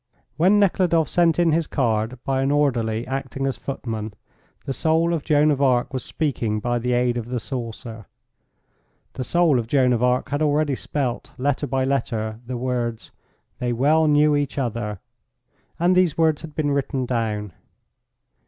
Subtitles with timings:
[0.35, 4.15] When Nekhludoff sent in his card by an orderly acting as footman,
[4.65, 8.07] the soul of Joan of Arc was speaking by the aid of the saucer.
[9.13, 13.11] The soul of Joan of Arc had already spelt letter by letter the words:
[13.59, 14.99] "They well knew each other,"
[15.79, 17.53] and these words had been written down.